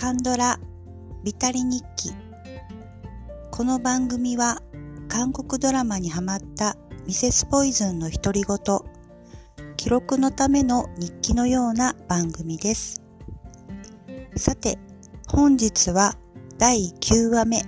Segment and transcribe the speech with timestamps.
[0.00, 0.58] カンドラ
[1.22, 2.10] ビタリ日記。
[3.50, 4.62] この番組は
[5.08, 8.58] 韓国ドラマにハマったミセスポイズンの独り言
[9.76, 13.02] 記録のための日記のような番組です。
[14.36, 14.78] さて
[15.28, 16.16] 本日は
[16.56, 17.62] 第9話目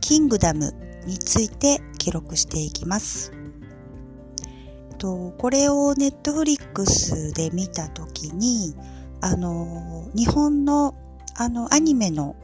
[0.00, 0.74] キングダム
[1.06, 3.30] について記録していきます。
[4.98, 8.74] とこれをネットフリックスで見たときに
[9.20, 10.96] あの日本の
[11.36, 12.36] あのアニメの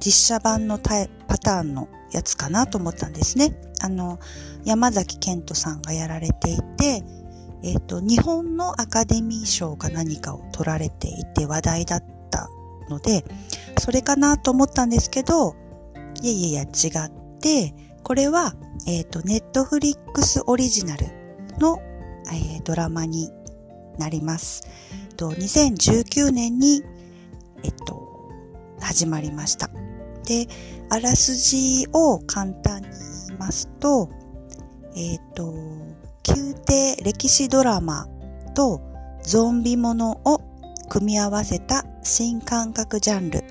[0.00, 3.54] 実写版のパターンのやつかなと思ったんですね。
[3.80, 4.18] あの、
[4.64, 7.02] 山崎賢人さんがやられていて、
[7.62, 12.48] えっ、ー、と、日本のアカデミー賞か何かを取られていて話題だった
[12.88, 13.24] ので、
[13.78, 15.56] それかなと思ったんですけど、
[16.22, 18.54] いやいやいや違って、これは、
[18.86, 21.06] えっ、ー、と、ネットフリックスオリジナル
[21.58, 21.80] の、
[22.30, 23.30] えー、ドラマに
[23.98, 24.68] なります。
[25.16, 26.82] と2019年に、
[27.62, 28.03] えっと、
[28.84, 29.70] 始まりました。
[30.26, 30.46] で、
[30.90, 32.88] あらすじを簡単に
[33.28, 34.08] 言いますと、
[34.94, 35.52] えっ、と、
[36.28, 38.06] 宮廷歴史ドラマ
[38.54, 38.80] と
[39.22, 40.40] ゾンビものを
[40.88, 43.42] 組み合わせた新感覚ジャンル。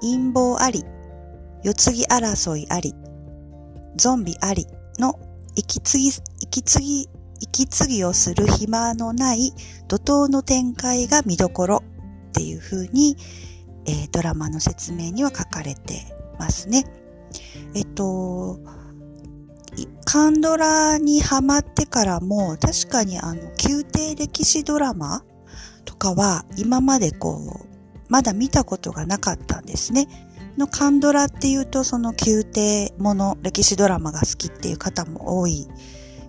[0.00, 0.84] 陰謀あり、
[1.62, 2.94] 世継ぎ争いあり、
[3.96, 4.66] ゾンビあり
[4.98, 5.18] の
[5.56, 7.08] 息継ぎ、息継ぎ、
[7.40, 9.52] 息継ぎをする暇のない
[9.88, 11.82] 怒涛の展開が見どころ
[12.30, 13.16] っていう風に
[13.88, 16.84] えー、ドラマの説明には書かれてますね。
[17.74, 18.60] えっと、
[20.04, 25.24] カンドラにハマってからも確かにあの宮廷歴史ドラマ
[25.84, 27.68] とかは今までこう
[28.08, 30.06] まだ見たことがなかったんですね。
[30.58, 35.68] のカンドラっていうとその宮廷もの歴史ドラマが好きっていう方も多い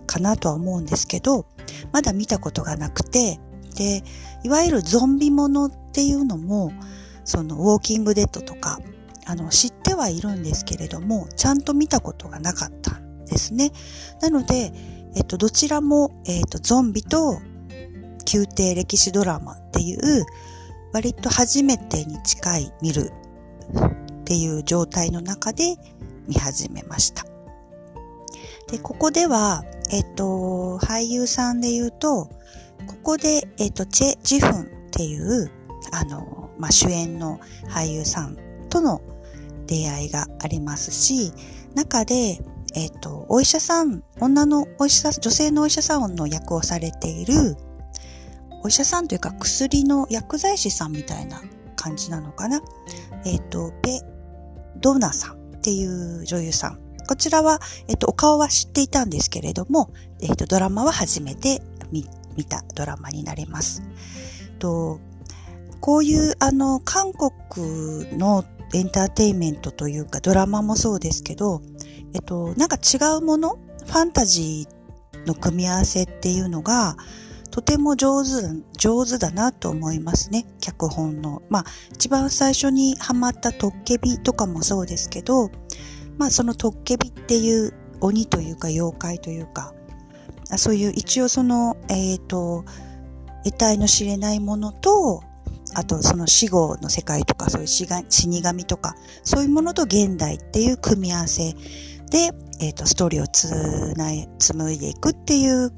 [0.06, 1.48] かなとは思うんですけど
[1.92, 3.40] まだ見たことがなくて
[3.76, 4.04] で
[4.44, 6.72] いわゆるゾンビものっていうのも
[7.30, 8.80] そのウォーキングデッドとか、
[9.28, 13.72] あの、知ってはいるんですけれども、ちゃんと見たことがなかったんですね。
[14.20, 14.74] なので、
[15.16, 17.40] えっと、どちらも、えっと、ゾンビと
[18.34, 20.26] 宮廷歴史ドラマっていう、
[20.92, 23.12] 割と初めてに近い見る
[24.22, 25.76] っていう状態の中で
[26.28, 27.26] 見始めました。
[28.72, 32.26] で、ここでは、えっと、俳優さんで言うと、
[32.88, 35.52] ここで、えっと、チェ・ジフンっていう、
[35.92, 37.40] あの、まあ、主演の
[37.70, 38.38] 俳優さん
[38.70, 39.02] との
[39.66, 41.34] 出会いがありますし、
[41.74, 42.44] 中で、
[42.76, 47.56] えっ、と、お医者さん、女のお医者さん、女性のお医者さんの役をされている、
[48.62, 51.42] お医者さんというか薬の薬剤師さんみたいな
[51.76, 52.62] 感じなのかな？
[53.26, 54.02] えっ、ー、と、ベ・
[54.82, 56.80] ドナさんっていう女優さん。
[57.08, 59.92] こちらは、えっ、と、お顔は知っていたんですけれども、
[60.22, 62.04] えっ、と、ドラマは初めて見
[62.46, 63.82] たドラマになります。
[64.60, 65.00] と
[65.80, 71.62] こういうあの韓国のエンターテインメントというかドラマもそうですけど、
[72.14, 76.98] えっと、なんか違うものファンタジーの組み合わせっていうのが
[77.52, 78.30] とても上手、
[78.78, 80.46] 上手だなと思いますね。
[80.62, 81.42] 脚本の。
[81.50, 85.50] まあ、一番最初にハマったトッケビとかもそうですけど、
[86.18, 89.74] まあ、そのトッケビっていう鬼というか妖怪というか、
[90.58, 92.66] そういう一応その、えっ、ー、と、
[93.44, 95.24] 得体の知れないものと、
[95.76, 101.54] あとその死後の世界とかそういう死神とかそういうものと現代っていう組み合わせ
[102.12, 105.72] で、えっ、ー、とストーリーをつない紡いでいくっていう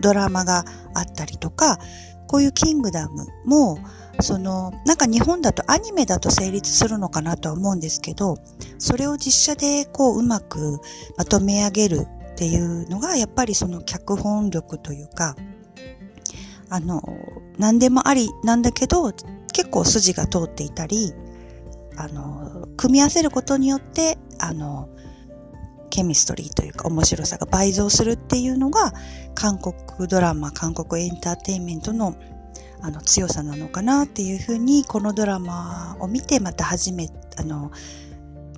[0.00, 0.64] ドラマが
[0.94, 1.78] あったりとか
[2.26, 3.78] こういうキングダムも
[4.20, 8.36] そのなんか日本だとアニメだと成立するのかなとは思うんですけど
[8.78, 10.78] それを実写でこううまく
[11.16, 15.36] まとめ上げるっていうのがやっぱりその脚本力というか
[16.74, 17.00] あの、
[17.56, 19.12] 何でもありなんだけど、
[19.52, 21.14] 結構筋が通っていたり、
[21.96, 24.88] あの、組み合わせることによって、あの、
[25.88, 28.92] ケミストリーというか面白さが倍増するっていうのが、
[29.36, 29.76] 韓国
[30.08, 32.16] ドラマ、韓国エンターテインメントの
[32.80, 37.70] あの強さなのかなっていうふうに、このドラマを見てまた初め、あの、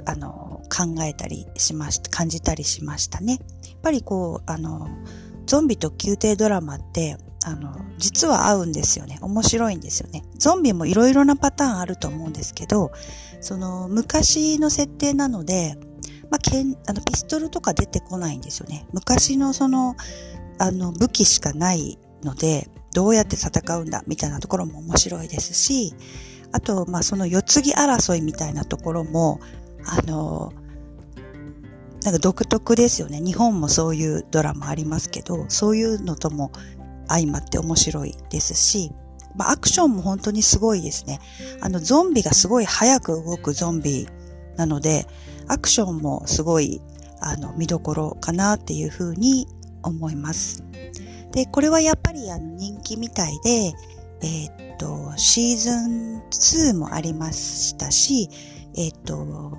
[0.06, 3.34] あの、考えたりしました、感じたりしましたね。
[3.34, 3.38] や
[3.76, 4.88] っぱりこう、あの、
[5.44, 9.18] ゾンビと宮廷ドラマって、あの、実は合うんですよね。
[9.22, 10.24] 面白いんですよね。
[10.36, 12.90] ゾンビもいろいろなパターンあると思うんですけど、
[13.40, 15.76] その、昔の設定なので、
[16.28, 18.84] まあ、けん、あの、ピストルとか出てこないんですよね。
[18.92, 19.94] 昔のその、
[20.58, 25.94] あの、武器しかないので、どうやって戦うんだ、みたいなところも面白いですし、
[26.50, 29.38] あと、まあ、その、世継ぎ争いみたいなところも、
[29.84, 30.52] あの、
[32.06, 33.20] なんか独特ですよね。
[33.20, 36.52] 日本もそういうドラマありますけど、そういうのとも
[37.08, 38.92] 相まって面白いですし、
[39.34, 41.20] まあ、アクションも本当にすごいですね。
[41.60, 44.08] あの、ゾンビがすごい早く動くゾンビ
[44.56, 45.06] なので、
[45.46, 46.80] アクションもすごい、
[47.20, 49.46] あの、見どころかなっていうふうに
[49.82, 50.64] 思います。
[51.32, 53.74] で、これはやっぱりあの人気みたいで、
[54.22, 58.30] えー、っと、シーズン2もありましたし、
[58.74, 59.52] えー、っと、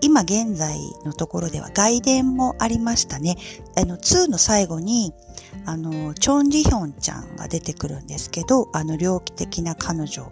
[0.00, 3.36] 今現在のところでは外伝もありましたね。
[3.76, 5.12] あの、2の最後に、
[5.64, 10.30] あの、チョン・ジヒョンちゃんが出てくるんですけど、あの、猟奇的な彼女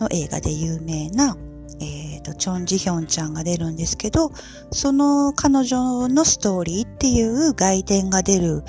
[0.00, 1.36] の映画で有名な、
[1.80, 4.32] えっ、ー、と、チョン・ジヒョンちゃんが出るんですけど、
[4.70, 8.62] その彼女のストーリーっていう外伝が出る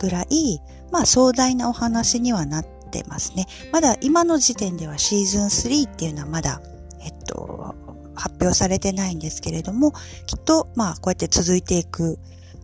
[0.00, 0.60] ぐらい、
[0.90, 3.46] まあ壮大なお話にはなってますね。
[3.72, 6.60] まだ今の時点ではシーズン3っていうのはまだ、
[7.00, 7.74] えっと、
[8.18, 9.92] 発表されてないんですけれども、
[10.26, 12.18] きっと、まあ、こうやって続いていく、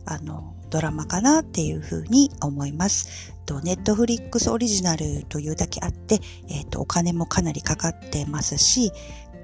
[0.04, 3.32] あの、ドラマかなっていうふうに思います。
[3.62, 6.18] ネットフリックスオリジナルというだけあって、
[6.48, 8.90] えっと、お金もかなりかかってますし、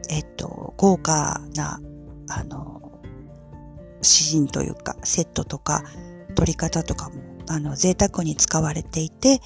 [0.08, 1.80] えっと、豪華な、
[2.28, 3.00] あの、
[4.02, 5.84] シーンというか、セットとか、
[6.34, 7.14] 撮り方とかも、
[7.48, 9.40] あの、贅沢に使われていて、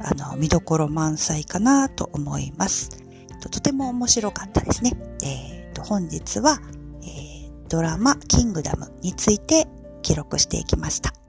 [0.00, 2.90] あの、見どころ満載かなと思います。
[3.50, 4.92] とても面白かったですね。
[5.24, 6.60] えーと本日は、
[7.02, 9.66] えー、ドラマキングダムについて
[10.02, 11.19] 記録していきました。